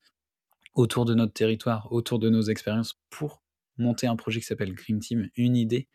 autour 0.75 1.05
de 1.05 1.15
notre 1.15 1.33
territoire, 1.33 1.91
autour 1.93 2.19
de 2.19 2.29
nos 2.29 2.43
expériences 2.43 2.99
pour 3.09 3.43
monter 3.79 4.07
un 4.07 4.15
projet 4.15 4.39
qui 4.41 4.45
s'appelle 4.45 4.73
Green 4.75 4.99
Team, 4.99 5.29
une 5.35 5.55
idée, 5.55 5.87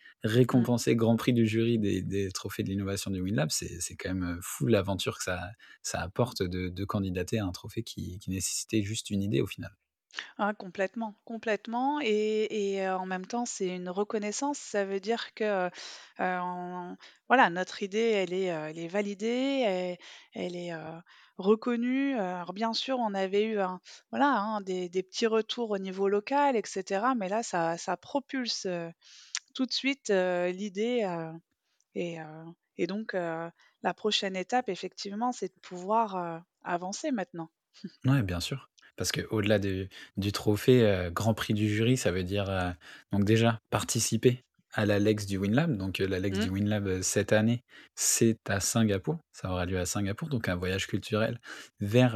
Mmh. 0.55 0.69
récompensé 0.69 0.97
grand 0.97 1.17
prix 1.17 1.33
du 1.33 1.47
jury 1.47 1.79
des 1.79 2.03
des 2.03 2.31
trophées 2.33 2.63
de 2.65 2.69
l'innovation 2.71 3.11
du 3.11 3.21
WinLab. 3.21 3.51
C'est 3.51 3.81
c'est 3.81 3.97
quand 3.97 4.11
même, 4.15 4.25
heu, 4.25 4.41
fou 4.43 4.67
l'aventure 4.67 5.19
que 5.19 5.25
ça 5.25 5.51
ça 5.83 6.01
apporte 6.01 6.43
de 6.43 6.69
de 6.71 6.85
candidater 6.85 7.39
à 7.39 7.47
un 7.47 7.53
trophée 7.53 7.83
qui 7.85 8.19
qui 8.19 8.31
nécessitait 8.31 8.83
juste 8.83 9.11
une 9.11 9.23
idée 9.23 9.41
au 9.41 9.47
final. 9.47 9.73
Ah 10.39 10.53
complètement, 10.55 11.15
complètement 11.25 12.01
et 12.01 12.89
en 12.89 13.07
même 13.07 13.27
temps, 13.27 13.47
c'est 13.47 13.69
une 13.69 13.89
reconnaissance. 13.89 14.59
Ça 14.59 14.85
veut 14.85 15.01
dire 15.01 15.35
que, 15.35 15.71
voilà, 17.29 17.51
notre 17.51 17.83
idée, 17.83 17.99
elle 17.99 18.33
est, 18.33 18.89
validée, 18.89 19.97
elle 20.35 20.57
est, 20.57 20.73
reconnue. 21.39 22.17
Alors 22.17 22.53
bien 22.53 22.73
sûr, 22.75 22.99
on 22.99 23.13
avait 23.15 23.45
eu 23.45 23.59
voilà, 24.11 24.29
hein, 24.39 24.61
des 24.61 25.03
petits 25.03 25.27
retours 25.27 25.71
au 25.71 25.79
niveau 25.79 26.09
local 26.09 26.57
et 26.57 26.63
cetera, 26.65 27.15
mais 27.15 27.29
là, 27.29 27.43
ça 27.43 27.97
propulse, 27.97 28.67
tout 29.55 29.67
de 29.67 29.73
suite, 29.73 30.11
l'idée, 30.11 31.07
et 31.95 32.87
donc 32.87 33.13
la 33.15 33.95
prochaine 33.95 34.37
étape, 34.37 34.69
effectivement, 34.69 35.33
c'est 35.33 35.49
de 35.49 35.61
pouvoir, 35.61 36.43
avancer 36.63 37.11
maintenant. 37.11 37.51
Ouais, 38.05 38.23
bien 38.23 38.41
sûr, 38.41 38.71
parce 38.97 39.13
qu'au 39.13 39.43
delà 39.43 39.59
du 39.59 39.89
du 40.17 40.33
trophée, 40.33 40.83
heu, 40.85 41.11
grand 41.11 41.35
prix 41.35 41.55
du 41.55 41.69
jury, 41.69 41.97
ça 41.97 42.11
veut 42.13 42.25
dire, 42.25 42.49
heu, 42.51 42.73
donc 43.13 43.25
déjà 43.25 43.61
participer 43.71 44.45
à 44.73 44.87
l'Alex 44.87 45.27
du 45.27 45.39
WinLab. 45.39 45.77
Donc, 45.77 46.01
heu, 46.01 46.07
l'Alex 46.07 46.39
Mmh. 46.39 46.49
du 46.49 46.51
WinLab, 46.51 46.87
heu, 46.89 47.03
cette 47.03 47.33
année, 47.33 47.63
c'est 47.95 48.39
à 48.49 48.61
Singapour. 48.61 49.19
Ça 49.33 49.51
aura 49.51 49.67
lieu 49.67 49.79
à 49.79 49.87
Singapour, 49.87 50.29
donc 50.29 50.49
un 50.49 50.57
voyage 50.57 50.87
culturel 50.87 51.41
vers, 51.81 52.15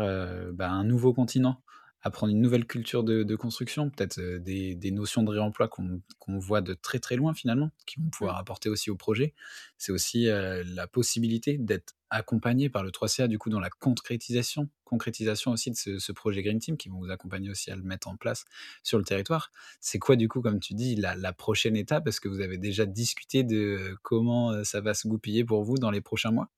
bah, 0.52 0.70
un 0.70 0.85
nouveau 0.85 1.12
continent, 1.14 1.62
apprendre 2.02 2.32
une 2.32 2.40
nouvelle 2.40 2.66
culture 2.66 3.02
de 3.04 3.23
de 3.25 3.37
construction, 3.37 3.90
peut-être, 3.90 4.20
des 4.20 4.75
des 4.75 4.90
notions 4.92 5.23
de 5.23 5.30
réemploi 5.30 5.68
qu'on 5.68 6.38
voit 6.38 6.61
de 6.61 6.75
très, 6.75 6.99
très 7.00 7.16
loin 7.16 7.35
finalement, 7.35 7.70
qui 7.87 8.00
vont 8.00 8.08
Mmh. 8.11 8.11
pouvoir 8.11 8.37
apporter 8.38 8.68
aussi 8.68 8.90
au 8.90 8.97
projet. 8.97 9.35
C'est 9.78 9.92
aussi, 9.92 10.26
la 10.26 10.87
possibilité 10.87 11.58
d'être 11.58 11.94
accompagné 12.10 12.68
par 12.70 12.82
le 12.82 12.90
3CA 12.90 13.28
du 13.28 13.38
coup 13.38 13.50
dans 13.50 13.60
la 13.60 13.70
concrétisation 13.70 14.68
concrétisation 14.84 15.50
aussi 15.52 15.70
de 15.70 15.98
ce 15.98 16.12
projet 16.12 16.42
Green 16.42 16.58
Team 16.58 16.76
qui 16.78 16.88
vont 16.88 16.98
vous 16.98 17.10
accompagner 17.10 17.50
aussi 17.50 17.70
à 17.70 17.76
le 17.76 17.82
mettre 17.82 18.08
en 18.08 18.16
place 18.16 18.44
sur 18.82 18.96
le 18.98 19.04
territoire. 19.04 19.52
C'est 19.80 19.98
quoi 19.98 20.16
du 20.16 20.28
coup, 20.28 20.40
comme 20.40 20.60
tu 20.60 20.72
dis, 20.74 20.96
la 20.96 21.14
la 21.14 21.32
prochaine 21.34 21.76
étape? 21.76 22.06
Est-ce 22.08 22.20
que 22.20 22.28
vous 22.28 22.40
avez 22.40 22.56
déjà 22.58 22.86
discuté 22.86 23.44
de 23.44 23.96
comment, 24.02 24.52
heu, 24.52 24.64
ça 24.64 24.80
va 24.80 24.94
se 24.94 25.06
goupiller 25.08 25.44
pour 25.44 25.62
vous 25.64 25.76
dans 25.76 25.90
les 25.90 26.00
prochains 26.00 26.30
mois? 26.30 26.48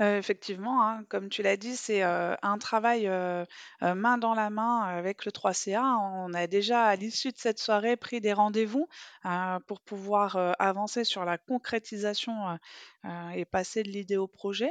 Heu, 0.00 0.16
effectivement, 0.16 0.82
hein, 0.82 1.04
comme 1.08 1.28
tu 1.28 1.42
l'as 1.42 1.56
dit, 1.56 1.76
c'est, 1.76 2.02
heu, 2.04 2.36
un 2.42 2.58
travail, 2.58 3.06
heu, 3.06 3.44
main 3.94 4.18
dans 4.18 4.34
la 4.34 4.50
main 4.50 4.80
avec 4.82 5.24
le 5.24 5.30
3CA. 5.32 5.96
On 5.98 6.32
a 6.34 6.46
déjà, 6.48 6.84
à 6.86 6.96
l'issue 6.96 7.30
de 7.30 7.38
cette 7.38 7.58
soirée, 7.60 7.96
pris 7.96 8.20
des 8.20 8.32
rendez-vous, 8.32 8.88
pour 9.66 9.80
pouvoir, 9.80 10.36
avancer 10.58 11.04
sur 11.04 11.24
la 11.24 11.38
concrétisation, 11.38 12.58
et 13.34 13.44
passer 13.44 13.82
de 13.84 13.88
l'idée 13.90 14.16
au 14.16 14.26
projet. 14.26 14.68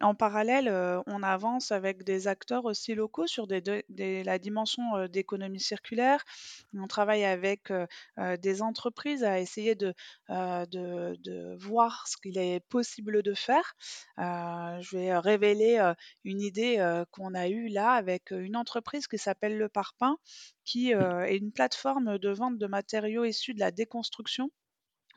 En 0.00 0.14
parallèle, 0.14 0.68
heu, 0.68 1.00
on 1.06 1.22
avance 1.22 1.72
avec 1.72 2.04
des 2.04 2.28
acteurs 2.28 2.64
aussi 2.64 2.94
locaux 2.94 3.26
sur 3.26 3.46
des 3.46 3.60
de 3.60 3.82
des 3.88 4.24
la 4.24 4.38
dimension, 4.38 4.96
heu, 4.96 5.08
d'économie 5.08 5.60
circulaire. 5.60 6.24
On 6.74 6.86
travaille 6.86 7.24
avec, 7.24 7.70
heu 7.70 7.86
heu, 8.18 8.36
des 8.38 8.62
entreprises 8.62 9.24
à 9.24 9.40
essayer 9.40 9.74
de, 9.74 9.94
heu, 10.30 10.66
de 10.66 11.16
de 11.20 11.56
voir 11.60 12.06
ce 12.08 12.16
qu'il 12.16 12.38
est 12.38 12.60
possible 12.68 13.22
de 13.22 13.34
faire. 13.34 13.74
Heu, 14.18 14.80
je 14.82 14.96
vais 14.96 15.18
révéler, 15.18 15.78
heu, 15.78 15.94
une 16.24 16.40
idée, 16.40 16.78
heu, 16.78 17.04
qu'on 17.10 17.34
a 17.34 17.48
eue 17.48 17.68
là 17.68 17.92
avec, 17.92 18.30
une 18.30 18.56
entreprise 18.56 19.06
qui 19.08 19.18
s'appelle 19.18 19.56
Le 19.58 19.68
Parpaing, 19.68 20.16
qui, 20.64 20.92
heu, 20.94 21.22
est 21.26 21.36
une 21.38 21.52
plateforme 21.52 22.18
de 22.18 22.30
vente 22.30 22.58
de 22.58 22.66
matériaux 22.66 23.24
issus 23.24 23.54
de 23.54 23.60
la 23.60 23.70
déconstruction. 23.70 24.50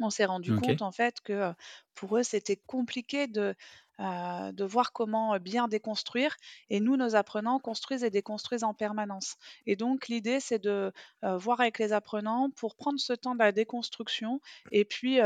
On 0.02 0.10
s'est 0.10 0.26
rendu 0.26 0.54
compte 0.54 0.82
OK. 0.82 0.82
en 0.82 0.92
fait 0.92 1.22
que, 1.22 1.34
heu, 1.34 1.54
pour 1.96 2.18
eux, 2.18 2.24
c'était 2.24 2.58
compliqué 2.58 3.28
de, 3.28 3.56
heu, 4.02 4.54
de 4.54 4.64
voir 4.66 4.94
comment, 4.94 5.36
heu, 5.36 5.40
bien 5.40 5.68
déconstruire 5.70 6.36
et 6.70 6.80
nous, 6.82 6.98
nos 6.98 7.16
apprenants 7.16 7.60
construisent 7.60 8.04
et 8.04 8.10
déconstruisent 8.12 8.64
en 8.66 8.74
permanence. 8.74 9.38
Et 9.68 9.76
donc 9.78 10.08
l'idée, 10.10 10.40
c'est 10.42 10.60
de, 10.60 10.92
heu, 11.26 11.36
voir 11.38 11.62
avec 11.62 11.80
les 11.80 11.94
apprenants 11.94 12.50
pour 12.52 12.76
prendre 12.76 13.00
ce 13.00 13.14
temps 13.14 13.36
de 13.36 13.40
la 13.40 13.52
déconstruction 13.54 14.42
et 14.72 14.86
puis, 14.86 15.20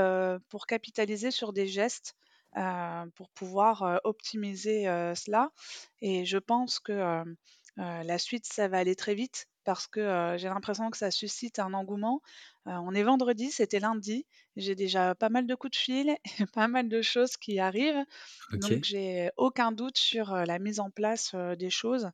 pour 0.50 0.68
capitaliser 0.68 1.32
sur 1.32 1.54
des 1.54 1.68
gestes, 1.68 2.16
pour 3.16 3.30
pouvoir, 3.32 4.00
optimiser, 4.04 4.84
cela. 5.16 5.52
Et 6.02 6.26
je 6.26 6.38
pense 6.38 6.80
que, 6.80 7.24
la 7.78 8.18
suite, 8.20 8.46
ça 8.46 8.68
va 8.68 8.78
aller 8.80 8.96
très 8.96 9.16
vite 9.16 9.48
parce 9.66 9.88
que, 9.88 10.36
j'ai 10.38 10.48
l'impression 10.48 10.90
que 10.90 10.98
ça 10.98 11.12
suscite 11.12 11.60
un 11.60 11.74
engouement. 11.74 12.22
On 12.66 12.94
est 12.94 13.04
vendredi, 13.04 13.52
c'était 13.52 13.80
lundi. 13.80 14.26
J'ai 14.56 14.76
déjà 14.76 15.16
pas 15.16 15.30
mal 15.30 15.48
de 15.48 15.56
coups 15.56 15.72
de 15.72 15.78
fil 15.78 16.10
et 16.10 16.18
pas 16.54 16.68
mal 16.68 16.88
de 16.90 17.02
choses 17.02 17.38
qui 17.38 17.60
arrivent, 17.60 18.06
donc 18.54 18.84
j'ai 18.84 19.30
aucun 19.38 19.72
doute 19.72 19.98
sur, 19.98 20.34
la 20.34 20.60
mise 20.60 20.80
en 20.80 20.90
place, 20.90 21.36
des 21.58 21.70
choses 21.70 22.10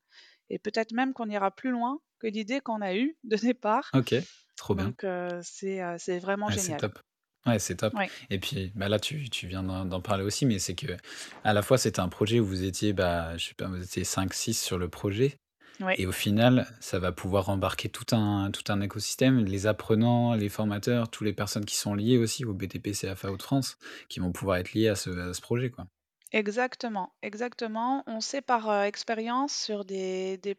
et 0.50 0.60
peut-être 0.60 0.92
même 0.92 1.14
qu'on 1.14 1.30
ira 1.30 1.52
plus 1.52 1.72
loin 1.72 2.00
que 2.20 2.28
l'idée 2.28 2.60
qu'on 2.60 2.82
a 2.82 2.94
eue 2.96 3.16
de 3.24 3.38
départ, 3.38 3.90
OK. 3.94 4.14
Trop 4.58 4.76
bien. 4.76 4.86
donc 4.86 5.06
c'est, 5.44 5.82
c'est 5.98 6.20
vraiment 6.20 6.48
Ouais, 6.48 6.54
c'est 6.54 6.64
génial. 6.64 6.80
top. 6.80 7.00
Ouais, 7.48 7.58
c'est 7.58 7.76
top 7.76 7.96
et 8.30 8.40
puis, 8.40 8.72
bah, 8.76 8.88
là, 8.88 9.00
tu 9.00 9.28
tu 9.30 9.48
viens 9.48 9.64
d'en 9.64 10.02
parler 10.02 10.24
aussi, 10.24 10.46
mais 10.46 10.60
c'est 10.60 10.76
que 10.76 10.96
à 11.44 11.54
la 11.54 11.64
fois, 11.64 11.78
c'était 11.78 12.00
un 12.00 12.10
projet 12.10 12.40
où 12.40 12.46
vous 12.46 12.64
étiez, 12.64 12.94
bah, 12.94 13.36
je 13.38 13.48
sais 13.48 13.54
pas, 13.56 13.68
vous 13.68 13.82
étiez 13.82 14.04
cinq 14.04 14.34
six 14.34 14.54
sur 14.54 14.78
le 14.78 14.90
projet 14.90 15.38
et 15.96 16.06
au 16.06 16.12
final, 16.12 16.68
ça 16.80 17.00
va 17.00 17.12
pouvoir 17.12 17.50
embarquer 17.50 17.90
tout 17.90 18.16
un 18.16 18.52
tout 18.52 18.72
un 18.72 18.82
écosystème, 18.82 19.46
les 19.46 19.68
apprenants, 19.68 20.34
les 20.34 20.50
formateurs, 20.50 21.10
toutes 21.10 21.26
les 21.26 21.34
personnes 21.34 21.66
qui 21.66 21.76
sont 21.76 21.94
liées 21.96 22.18
aussi 22.18 22.46
au 22.46 22.54
BTP 22.54 22.94
CFA 22.94 23.32
Hauts-de-France, 23.32 23.78
qui 24.10 24.20
vont 24.20 24.32
pouvoir 24.32 24.58
être 24.58 24.74
liées 24.74 24.90
à 24.90 24.96
ce 24.96 25.10
à 25.10 25.34
ce 25.34 25.42
projet, 25.42 25.70
quoi. 25.70 25.88
Exactement, 26.34 27.14
exactement. 27.22 28.04
On 28.08 28.22
sait 28.22 28.42
par, 28.42 28.70
heu, 28.70 28.84
expérience 28.86 29.54
sur 29.54 29.84
des 29.84 30.38
des 30.38 30.56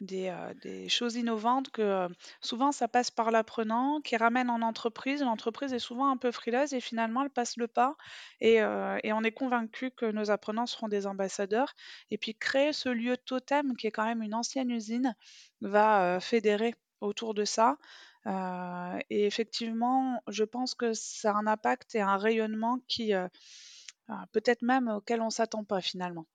des, 0.00 0.28
heu, 0.28 0.54
des 0.62 0.88
choses 0.88 1.16
innovantes 1.16 1.70
que, 1.70 1.82
heu, 1.82 2.08
souvent 2.40 2.72
ça 2.72 2.88
passe 2.88 3.10
par 3.10 3.30
l'apprenant 3.30 4.00
qui 4.02 4.16
ramène 4.16 4.50
en 4.50 4.62
entreprise. 4.62 5.22
L'entreprise 5.22 5.72
est 5.72 5.78
souvent 5.78 6.10
un 6.10 6.16
peu 6.16 6.30
frileuse 6.32 6.72
et 6.74 6.80
finalement 6.80 7.22
elle 7.22 7.30
passe 7.30 7.56
le 7.56 7.68
pas. 7.68 7.96
Et 8.40 8.60
heu 8.62 8.98
et 9.04 9.12
on 9.12 9.22
est 9.22 9.32
convaincu 9.32 9.90
que 9.90 10.06
nos 10.06 10.30
apprenants 10.30 10.66
seront 10.66 10.88
des 10.88 11.06
ambassadeurs. 11.06 11.74
Et 12.10 12.18
puis 12.18 12.34
créer 12.36 12.72
ce 12.72 12.88
lieu 12.88 13.16
totem 13.16 13.76
qui 13.76 13.86
est 13.86 13.90
quand 13.92 14.04
même 14.04 14.22
une 14.22 14.34
ancienne 14.34 14.70
usine 14.70 15.14
va, 15.60 16.18
fédérer 16.20 16.74
autour 17.00 17.34
de 17.34 17.44
ça, 17.44 17.76
et 19.10 19.26
effectivement, 19.26 20.22
je 20.28 20.44
pense 20.44 20.74
que 20.74 20.92
ça 20.94 21.32
a 21.32 21.34
un 21.34 21.46
impact 21.46 21.94
et 21.94 22.00
un 22.00 22.16
rayonnement 22.16 22.78
qui, 22.88 23.12
ah, 24.08 24.26
peut-être 24.32 24.62
même 24.62 24.88
auquel 24.88 25.20
on 25.22 25.30
s'attend 25.30 25.64
pas 25.64 25.80
finalement. 25.80 26.26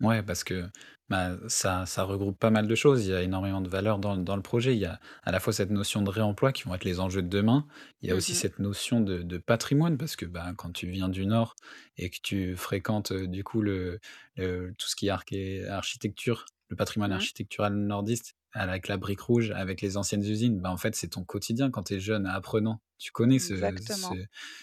Ouais, 0.00 0.22
parce 0.24 0.42
que, 0.42 0.68
bah, 1.08 1.36
ça 1.48 1.86
ça 1.86 2.02
regroupe 2.02 2.38
pas 2.38 2.50
mal 2.50 2.66
de 2.66 2.74
choses. 2.74 3.06
Il 3.06 3.10
y 3.10 3.14
a 3.14 3.22
énormément 3.22 3.60
de 3.60 3.68
valeurs 3.68 3.98
dans 4.00 4.16
dans 4.16 4.34
le 4.36 4.42
projet. 4.42 4.74
Il 4.74 4.80
y 4.80 4.84
a 4.86 4.98
à 5.22 5.30
la 5.30 5.38
fois 5.38 5.52
cette 5.52 5.70
notion 5.70 6.02
de 6.02 6.10
réemploi 6.10 6.52
qui 6.52 6.64
vont 6.64 6.74
être 6.74 6.84
les 6.84 6.98
enjeux 6.98 7.22
de 7.22 7.28
demain. 7.28 7.66
Il 8.02 8.08
y 8.08 8.12
a 8.12 8.16
aussi 8.16 8.34
Mmh 8.34 8.34
cette 8.34 8.58
notion 8.58 9.00
de 9.00 9.22
de 9.22 9.38
patrimoine 9.38 9.96
parce 9.96 10.16
que, 10.16 10.26
bah, 10.26 10.52
quand 10.56 10.72
tu 10.72 10.88
viens 10.88 11.08
du 11.08 11.26
Nord 11.26 11.54
et 11.96 12.10
que 12.10 12.18
tu 12.22 12.56
fréquentes, 12.56 13.12
heu, 13.12 13.28
du 13.28 13.44
coup 13.44 13.62
le 13.62 14.00
le 14.36 14.72
tout 14.76 14.88
ce 14.88 14.96
qui 14.96 15.06
est 15.06 15.10
arché 15.10 15.64
architecture, 15.68 16.44
le 16.68 16.76
patrimoine 16.76 17.12
Mmh. 17.12 17.12
architectural 17.12 17.74
nordiste 17.74 18.34
avec 18.54 18.88
la 18.88 18.96
brique 18.96 19.20
rouge, 19.20 19.50
avec 19.52 19.80
les 19.82 19.96
anciennes 19.96 20.22
usines, 20.24 20.60
bah, 20.60 20.70
en 20.70 20.76
fait, 20.76 20.94
c'est 20.96 21.08
ton 21.08 21.24
quotidien 21.24 21.70
quand 21.70 21.84
tu 21.84 21.94
es 21.94 22.00
jeune 22.00 22.26
apprenant. 22.26 22.80
Tu 22.98 23.12
connais 23.12 23.38
ce 23.40 23.54
ce 23.80 24.14
Exactement. 24.14 24.20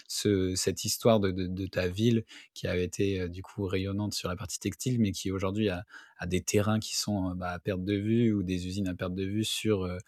ce 0.08 0.54
cette 0.56 0.84
histoire 0.84 1.20
de 1.20 1.30
de 1.30 1.46
de 1.46 1.66
ta 1.66 1.88
ville 1.88 2.24
qui 2.54 2.66
avait 2.66 2.84
été, 2.84 3.20
heu, 3.20 3.28
du 3.28 3.42
coup 3.42 3.66
rayonnante 3.66 4.14
sur 4.14 4.28
la 4.28 4.36
partie 4.36 4.58
textile, 4.58 4.98
mais 5.00 5.12
qui 5.12 5.30
aujourd'hui 5.30 5.68
a 5.68 5.84
a 6.18 6.26
des 6.26 6.42
terrains 6.42 6.80
qui 6.80 6.96
sont, 6.96 7.30
heu, 7.32 7.34
bah, 7.34 7.50
à 7.52 7.58
perte 7.58 7.84
de 7.84 7.94
vue 7.94 8.32
ou 8.32 8.42
des 8.42 8.66
usines 8.66 8.88
à 8.88 8.94
perte 8.94 9.14
de 9.14 9.24
vue 9.24 9.44
sur, 9.44 9.84
heu, 9.84 9.98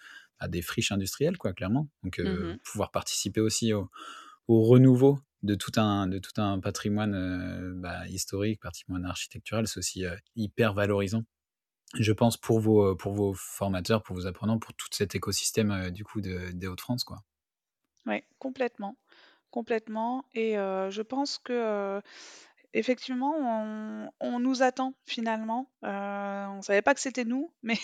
bah, 0.40 0.48
des 0.48 0.62
friches 0.62 0.92
industrielles 0.92 1.36
quoi, 1.38 1.52
clairement. 1.52 1.88
Donc, 2.02 2.20
Mmh 2.22 2.58
pouvoir 2.62 2.90
participer 2.90 3.40
aussi 3.40 3.72
au 3.72 3.90
au 4.48 4.62
renouveau 4.64 5.20
de 5.42 5.54
tout 5.54 5.72
un 5.76 6.06
de 6.08 6.18
tout 6.18 6.40
un 6.40 6.60
patrimoine, 6.60 7.74
bah, 7.80 8.06
historique, 8.08 8.60
patrimoine 8.60 9.04
architectural, 9.04 9.66
c'est 9.68 9.78
aussi, 9.78 10.04
hyper 10.36 10.74
valorisant. 10.74 11.24
Je 11.98 12.12
pense 12.12 12.36
pour 12.36 12.60
vos, 12.60 12.92
heu, 12.92 12.96
pour 12.96 13.12
vos 13.14 13.34
formateurs, 13.34 14.02
pour 14.02 14.16
vos 14.16 14.26
apprenants, 14.26 14.58
pour 14.58 14.74
tout 14.74 14.88
cet 14.90 15.14
écosystème, 15.14 15.70
heu, 15.72 15.90
du 15.90 16.04
coup 16.04 16.20
de 16.20 16.50
des 16.52 16.66
Hauts-de-France. 16.66 17.04
Ouais, 18.06 18.26
complètement, 18.38 18.96
complètement 19.50 20.24
et 20.34 20.58
heu, 20.58 20.90
je 20.90 21.02
pense 21.02 21.38
que, 21.38 22.02
effectivement 22.74 23.34
on 23.38 24.10
on 24.20 24.40
nous 24.40 24.62
attend 24.62 24.94
finalement. 25.06 25.70
On 25.82 26.60
savait 26.62 26.82
pas 26.82 26.94
que 26.94 27.00
c'était 27.00 27.24
nous, 27.24 27.52
mais 27.62 27.78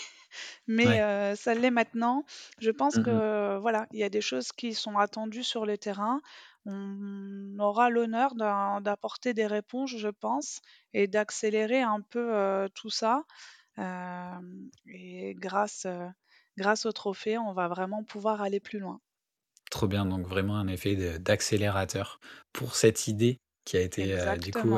mais 0.67 0.85
Ouais. 0.85 1.01
ça 1.35 1.53
l'est 1.55 1.71
maintenant. 1.71 2.25
Je 2.59 2.71
pense 2.71 2.97
Mmh 2.97 3.05
mh. 3.09 3.21
que, 3.21 3.57
voilà, 3.59 3.87
il 3.93 3.99
y 3.99 4.03
a 4.05 4.09
des 4.09 4.21
choses 4.21 4.51
qui 4.53 4.73
sont 4.75 4.97
attendues 4.99 5.43
sur 5.45 5.65
le 5.67 5.77
terrain. 5.77 6.21
On 6.65 7.57
aura 7.59 7.89
l'honneur 7.91 8.35
d'apporter 8.35 9.33
des 9.35 9.47
réponses, 9.47 9.91
je 9.97 10.09
pense 10.09 10.61
et 10.93 11.07
d'accélérer 11.07 11.81
un 11.83 12.01
peu, 12.01 12.69
tout 12.75 12.89
ça. 12.91 13.23
Et 13.77 15.35
grâce, 15.37 15.87
grâce 16.57 16.85
au 16.85 16.91
trophée, 16.91 17.37
on 17.37 17.53
va 17.53 17.67
vraiment 17.67 18.03
pouvoir 18.03 18.41
aller 18.41 18.59
plus 18.59 18.79
loin. 18.79 18.99
Trop 19.69 19.87
bien, 19.87 20.05
donc 20.05 20.27
vraiment 20.27 20.57
un 20.57 20.67
effet 20.67 21.17
d'accélérateur 21.19 22.19
pour 22.51 22.75
cette 22.75 23.07
idée 23.07 23.39
qui 23.65 23.77
a 23.77 23.81
été, 23.81 24.17
du 24.37 24.51
coup, 24.51 24.77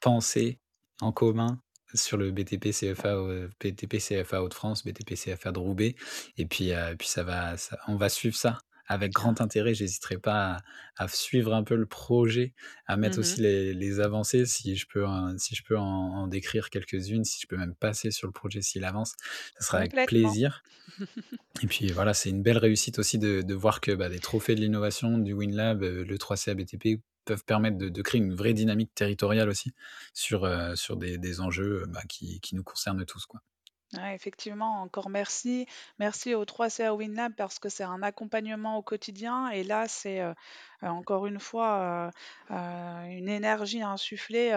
pensée 0.00 0.58
en 1.00 1.12
commun 1.12 1.58
sur 1.94 2.16
le 2.16 2.30
BTP 2.30 2.70
CFA, 2.70 3.16
heu, 3.16 3.50
BTP 3.60 3.98
CFA 3.98 4.42
Hauts-de-France, 4.42 4.84
BTP 4.84 5.16
CFA 5.16 5.50
de 5.50 5.58
Roubaix. 5.58 5.96
Et 6.36 6.46
puis, 6.46 6.72
puis 6.98 7.08
ça 7.08 7.24
va 7.24 7.56
ça 7.56 7.78
on 7.88 7.96
va 7.96 8.08
suivre 8.08 8.36
ça 8.36 8.58
avec 8.90 9.12
grand 9.12 9.40
intérêt. 9.40 9.74
J'hésiterai 9.74 10.18
pas 10.18 10.56
à 10.56 11.04
à 11.04 11.08
suivre 11.08 11.54
un 11.54 11.64
peu 11.64 11.76
le 11.76 11.86
projet, 11.86 12.54
à 12.86 12.96
mettre 12.96 13.18
Mmh 13.18 13.20
aussi 13.20 13.40
les 13.40 13.74
les 13.74 14.00
avancées 14.00 14.46
si 14.46 14.76
je 14.76 14.86
peux 14.88 15.06
en 15.06 15.38
si 15.38 15.54
je 15.54 15.62
peux 15.64 15.78
en 15.78 15.84
en 15.84 16.26
décrire 16.28 16.70
quelques-unes, 16.70 17.24
si 17.24 17.40
je 17.42 17.46
peux 17.48 17.56
même 17.56 17.74
passer 17.76 18.10
sur 18.10 18.26
le 18.28 18.32
projet 18.32 18.62
s'il 18.62 18.84
avance, 18.84 19.14
ça 19.58 19.66
sera 19.66 19.78
avec 19.78 19.94
plaisir. 20.06 20.64
Et 21.62 21.66
puis 21.66 21.90
voilà, 21.92 22.14
c'est 22.14 22.30
une 22.30 22.42
belle 22.42 22.58
réussite 22.58 22.98
aussi 22.98 23.18
de 23.18 23.42
de 23.42 23.54
voir 23.54 23.80
que, 23.80 23.92
bah, 23.92 24.08
les 24.08 24.20
trophées 24.20 24.54
de 24.54 24.60
l'innovation 24.60 25.18
du 25.18 25.32
WinLab, 25.34 25.82
heu, 25.82 26.04
le 26.04 26.18
3CA 26.18 26.54
BTP 26.54 27.02
peuvent 27.24 27.44
permettre 27.44 27.76
de 27.78 27.88
de 27.88 28.02
créer 28.02 28.20
une 28.20 28.34
vraie 28.34 28.54
dynamique 28.54 28.94
territoriale 28.94 29.48
aussi 29.48 29.72
sur, 30.14 30.44
heu, 30.46 30.76
sur 30.76 30.96
des 30.96 31.18
des 31.18 31.40
enjeux, 31.40 31.84
bah, 31.88 32.02
qui 32.08 32.40
qui 32.40 32.54
nous 32.54 32.64
concernent 32.64 33.04
tous, 33.06 33.26
quoi. 33.26 33.40
Effectivement, 33.98 34.82
encore 34.82 35.10
merci. 35.10 35.66
Merci 35.98 36.34
aux 36.36 36.44
3CA 36.44 36.94
WinLab 36.94 37.34
parce 37.34 37.58
que 37.58 37.68
c'est 37.68 37.82
un 37.82 38.02
accompagnement 38.04 38.76
au 38.78 38.82
quotidien 38.82 39.48
et 39.48 39.64
là, 39.64 39.88
c'est, 39.88 40.20
heu 40.22 40.32
heu, 40.84 40.88
encore 40.88 41.26
une 41.26 41.40
fois, 41.40 42.12
heu, 42.50 42.54
une 43.10 43.28
énergie 43.28 43.82
insufflée, 43.82 44.52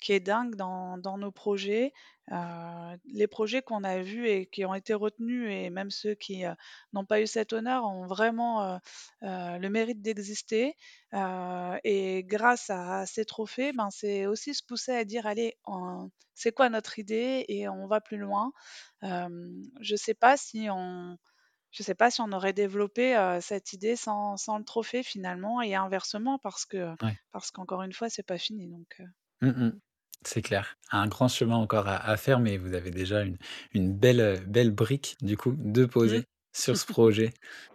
qui 0.00 0.12
est 0.12 0.20
dingue 0.20 0.54
dans 0.56 0.98
dans 0.98 1.18
nos 1.18 1.30
projets. 1.32 1.92
Heu, 2.32 2.98
les 3.06 3.26
projets 3.26 3.62
qu'on 3.62 3.84
a 3.84 3.98
vus 4.02 4.28
et 4.28 4.46
qui 4.46 4.64
ont 4.64 4.74
été 4.74 4.94
retenus 4.94 5.50
et 5.50 5.70
même 5.70 5.90
ceux 5.90 6.14
qui, 6.14 6.44
heu, 6.46 6.54
n'ont 6.92 7.04
pas 7.04 7.20
eu 7.20 7.26
cet 7.26 7.52
honneur 7.52 7.84
ont 7.84 8.06
vraiment, 8.06 8.76
heu, 8.76 8.78
le 9.22 9.68
mérite 9.68 10.02
d'exister. 10.02 10.74
Et 11.84 12.24
grâce 12.26 12.70
à 12.70 13.06
ces 13.06 13.24
trophées, 13.24 13.72
ben, 13.72 13.90
c'est 13.90 14.26
aussi 14.26 14.54
se 14.54 14.62
pousser 14.64 14.92
à 14.92 15.04
dire: 15.04 15.26
«Allez, 15.26 15.54
on 15.66 16.10
c'est 16.34 16.52
quoi 16.52 16.68
notre 16.70 16.98
idée?» 16.98 17.44
et 17.48 17.68
on 17.68 17.86
va 17.86 18.00
plus 18.00 18.16
loin. 18.18 18.52
Je 19.02 19.96
sais 19.96 20.14
pas 20.14 20.36
si 20.36 20.68
on 20.70 21.16
je 21.72 21.82
sais 21.84 21.94
pas 21.96 22.10
si 22.10 22.20
on 22.22 22.32
aurait 22.32 22.54
développé, 22.54 23.14
cette 23.42 23.72
idée 23.74 23.96
sans 23.96 24.36
sans 24.38 24.58
le 24.58 24.64
trophée 24.64 25.02
finalement 25.04 25.62
et 25.62 25.74
inversement 25.76 26.38
parce 26.40 26.66
que 26.66 26.94
Ouais. 27.02 27.18
parce 27.32 27.50
qu'encore 27.52 27.82
une 27.82 27.92
fois, 27.92 28.08
c'est 28.10 28.22
pas 28.26 28.38
fini 28.38 28.68
donc 28.68 29.00
Mmh 29.44 29.48
mh. 29.50 29.80
C'est 30.26 30.40
clair. 30.42 30.76
Un 30.90 31.06
grand 31.06 31.28
chemin 31.28 31.56
encore 31.56 31.86
à 31.88 31.96
à 31.96 32.16
faire, 32.16 32.40
mais 32.40 32.56
vous 32.56 32.72
avez 32.74 32.90
déjà 32.90 33.22
une 33.22 33.36
une 33.74 33.92
belle, 33.96 34.20
heu, 34.20 34.38
belle 34.46 34.70
brique 34.70 35.16
du 35.22 35.36
coup 35.36 35.54
de 35.58 35.84
mmh. 35.84 35.88
poser 35.88 36.24
sur 36.54 36.76
ce 36.76 36.86
projet 36.86 37.34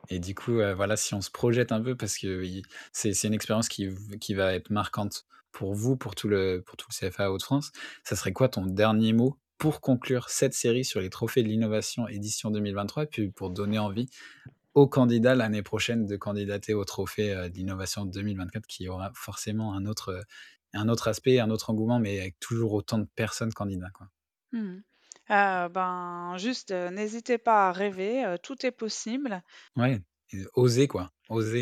et 0.09 0.19
du 0.19 0.33
coup, 0.35 0.53
heu, 0.61 0.73
voilà, 0.73 0.97
si 0.97 1.13
on 1.13 1.21
se 1.21 1.29
projette 1.31 1.71
un 1.71 1.81
peu 1.81 1.95
parce 1.95 2.17
que 2.17 2.43
c'est 2.91 3.13
c'est 3.13 3.27
une 3.27 3.33
expérience 3.35 3.69
qui 3.69 3.87
v 3.87 4.17
qui 4.19 4.33
va 4.33 4.53
être 4.55 4.71
marquante 4.71 5.25
pour 5.51 5.73
vous, 5.75 5.95
pour 5.97 6.15
tout 6.15 6.27
le 6.29 6.63
pour 6.65 6.77
tout 6.77 6.87
le 6.89 6.95
CFA 6.95 7.31
Hauts-de-France. 7.31 7.71
Ça 8.03 8.15
serait 8.15 8.33
quoi 8.33 8.49
ton 8.49 8.65
dernier 8.65 9.13
mot 9.13 9.37
pour 9.59 9.81
conclure 9.81 10.29
cette 10.29 10.53
série 10.55 10.85
sur 10.85 11.01
les 11.01 11.09
trophées 11.11 11.43
de 11.43 11.49
l'innovation 11.49 12.07
édition 12.07 12.49
2023 12.51 13.03
et 13.03 13.07
puis 13.07 13.29
pour 13.31 13.51
donner 13.51 13.77
envie 13.79 14.09
aux 14.75 14.87
candidats 14.87 15.35
l'année 15.35 15.63
prochaine 15.63 16.05
de 16.07 16.15
candidater 16.17 16.73
au 16.75 16.85
trophée, 16.85 17.33
heu, 17.33 17.49
de 17.49 17.55
l'innovation 17.55 18.05
2024 18.05 18.67
qui 18.67 18.87
aura 18.89 19.11
forcément 19.15 19.73
un 19.75 19.85
autre, 19.85 20.11
heu, 20.13 20.23
un 20.73 20.89
autre 20.89 21.07
aspect, 21.07 21.39
un 21.39 21.49
autre 21.49 21.69
engouement, 21.69 21.99
mais 21.99 22.19
avec 22.19 22.39
toujours 22.39 22.73
autant 22.73 22.99
de 22.99 23.07
personnes 23.15 23.53
candidats, 23.53 23.91
quoi. 23.91 24.07
Mmh 24.51 24.81
Heu, 25.31 25.69
ben, 25.69 26.37
juste, 26.37 26.69
heu, 26.71 26.89
n'hésitez 26.91 27.37
pas 27.39 27.69
à 27.69 27.71
rêver, 27.71 28.23
heu, 28.25 28.37
tout 28.39 28.63
est 28.65 28.71
possible. 28.71 29.43
Ouais, 29.75 29.99
et 30.31 30.43
oser 30.53 30.87
quoi. 30.87 31.11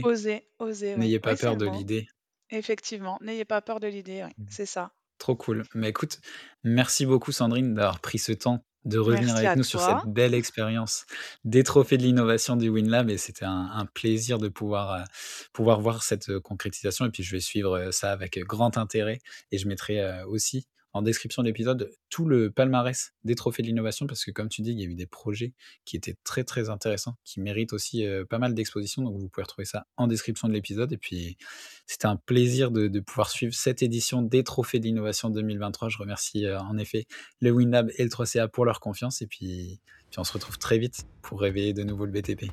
Osez, 0.02 0.50
osez, 0.60 0.96
oui. 0.98 1.10
N'ayez 1.10 1.20
pas 1.22 1.38
peur 1.38 1.56
de 1.58 1.66
l'idée. 1.66 2.08
Effectivement, 2.50 3.18
n'ayez 3.22 3.46
pas 3.46 3.62
peur 3.62 3.80
de 3.80 3.88
l'idée, 3.88 4.28
Mmh. 4.38 4.44
c'est 4.50 4.66
ça. 4.66 4.94
Trop 5.20 5.36
cool. 5.38 5.66
Mais 5.76 5.90
écoute, 5.90 6.20
merci 6.64 7.06
beaucoup 7.06 7.32
Sandrine 7.32 7.74
d'avoir 7.76 8.00
pris 8.02 8.20
ce 8.20 8.32
temps 8.34 8.66
de 8.88 8.98
revenir 9.00 9.36
Merci 9.36 9.36
avec 9.36 9.54
à 9.54 9.58
nous 9.58 9.64
sur 9.64 9.82
cette 9.82 10.00
toi. 10.00 10.08
belle 10.08 10.34
expérience 10.34 11.06
des 11.46 11.64
trophées 11.64 11.98
de 11.98 12.04
l'innovation 12.04 12.56
du 12.58 12.70
WinLab 12.70 13.10
et 13.12 13.18
c'était 13.18 13.46
un 13.46 13.70
un 13.74 13.86
plaisir 13.86 14.40
de 14.40 14.50
pouvoir, 14.50 15.02
heu, 15.02 15.06
pouvoir 15.54 15.82
voir 15.82 16.04
cette, 16.04 16.30
heu, 16.30 16.40
concrétisation 16.40 17.06
et 17.06 17.12
puis 17.12 17.24
je 17.24 17.32
vais 17.36 17.42
suivre, 17.42 17.78
heu, 17.78 17.92
ça 17.92 18.12
avec, 18.12 18.40
grand 18.40 18.78
intérêt 18.78 19.20
et 19.52 19.58
je 19.60 19.68
mettrai, 19.68 20.24
aussi 20.26 20.68
en 20.98 21.02
description 21.02 21.42
de 21.42 21.48
l'épisode 21.48 21.92
tout 22.10 22.26
le 22.26 22.52
palmarès 22.52 23.14
des 23.24 23.36
trophées 23.36 23.62
de 23.62 23.68
l'innovation 23.68 24.08
parce 24.08 24.26
que 24.26 24.32
comme 24.32 24.50
tu 24.50 24.62
dis, 24.62 24.72
il 24.72 24.80
y 24.80 24.84
a 24.84 24.88
eu 24.88 24.96
des 24.96 25.06
projets 25.06 25.54
qui 25.86 25.96
étaient 25.98 26.16
très, 26.24 26.44
très 26.44 26.70
intéressants, 26.70 27.16
qui 27.24 27.40
méritent 27.40 27.74
aussi, 27.74 28.06
heu, 28.06 28.26
pas 28.26 28.40
mal 28.40 28.54
d'exposition 28.54 29.04
donc 29.04 29.18
vous 29.18 29.30
pouvez 29.30 29.44
retrouver 29.44 29.66
ça 29.66 29.86
en 29.98 30.08
description 30.08 30.48
de 30.48 30.54
l'épisode 30.54 30.92
et 30.94 30.98
puis 30.98 31.38
c'était 31.86 32.08
un 32.08 32.18
plaisir 32.18 32.72
de 32.72 33.00
pouvoir 33.00 33.30
suivre 33.30 33.54
cette 33.54 33.82
édition 33.82 34.22
des 34.22 34.44
Trophées 34.44 34.80
de 34.80 34.86
l'innovation 34.86 35.30
2023. 35.30 35.90
Je 35.90 35.98
remercie, 35.98 36.46
heu, 36.46 36.58
en 36.58 36.78
effet 36.78 37.06
le 37.42 37.52
WinLab 37.52 37.92
et 37.98 38.04
le 38.04 38.10
3CA 38.10 38.48
pour 38.48 38.66
leur 38.66 38.80
confiance 38.80 39.22
et 39.22 39.28
puis 39.28 39.80
puis 40.10 40.20
on 40.20 40.24
se 40.24 40.34
retrouve 40.34 40.58
très 40.58 40.78
vite 40.78 41.06
pour 41.22 41.42
réveiller 41.42 41.74
de 41.74 41.84
nouveau 41.84 42.06
le 42.06 42.12
BTP. 42.12 42.52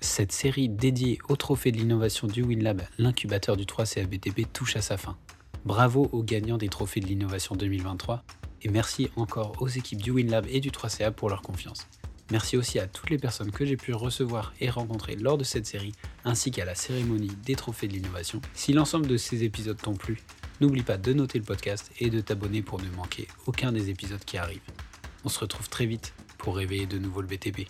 Cette 0.00 0.32
série 0.32 0.68
dédiée 0.68 1.18
au 1.28 1.36
Trophée 1.36 1.70
de 1.70 1.76
l'innovation 1.76 2.26
du 2.26 2.42
WinLab, 2.42 2.82
l'incubateur 2.98 3.56
du 3.56 3.64
3CA 3.64 4.06
BTP, 4.06 4.52
touche 4.52 4.76
à 4.76 4.82
sa 4.82 4.96
fin. 4.96 5.16
Bravo 5.64 6.08
aux 6.10 6.24
gagnants 6.24 6.58
des 6.58 6.68
Trophées 6.68 6.98
de 6.98 7.06
l'innovation 7.06 7.54
2023 7.54 8.24
et 8.62 8.68
merci 8.68 9.10
encore 9.14 9.54
aux 9.60 9.68
équipes 9.68 10.02
du 10.02 10.10
WinLab 10.10 10.44
et 10.50 10.58
du 10.58 10.70
3CA 10.70 11.12
pour 11.12 11.28
leur 11.28 11.40
confiance. 11.40 11.86
Merci 12.32 12.56
aussi 12.56 12.80
à 12.80 12.88
toutes 12.88 13.10
les 13.10 13.18
personnes 13.18 13.52
que 13.52 13.64
j'ai 13.64 13.76
pu 13.76 13.94
recevoir 13.94 14.54
et 14.60 14.70
rencontrer 14.70 15.14
lors 15.14 15.38
de 15.38 15.44
cette 15.44 15.66
série, 15.66 15.92
ainsi 16.24 16.50
qu'à 16.50 16.64
la 16.64 16.74
cérémonie 16.74 17.30
des 17.44 17.54
trophées 17.54 17.86
de 17.86 17.92
l'innovation. 17.92 18.40
Si 18.54 18.72
l'ensemble 18.72 19.06
de 19.06 19.16
ces 19.16 19.44
épisodes 19.44 19.80
t'ont 19.80 19.94
plu, 19.94 20.20
n'oublie 20.60 20.82
pas 20.82 20.96
de 20.96 21.12
noter 21.12 21.38
le 21.38 21.44
podcast 21.44 21.92
et 22.00 22.10
de 22.10 22.20
t'abonner 22.20 22.62
pour 22.62 22.80
ne 22.80 22.90
manquer 22.96 23.28
aucun 23.46 23.70
des 23.70 23.88
épisodes 23.88 24.24
qui 24.24 24.38
arrivent. 24.38 24.60
On 25.24 25.28
se 25.28 25.38
retrouve 25.38 25.68
très 25.68 25.86
vite 25.86 26.12
pour 26.38 26.56
réveiller 26.56 26.86
de 26.86 26.98
nouveau 26.98 27.20
le 27.20 27.28
BTP. 27.28 27.68